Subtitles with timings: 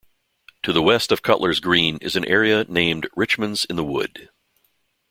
[0.63, 4.31] To the West of Cutler's Green is an area named 'Richmond's in the Wood'.